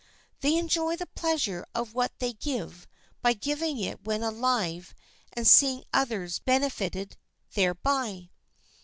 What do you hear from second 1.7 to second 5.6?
of what they give by giving it when alive and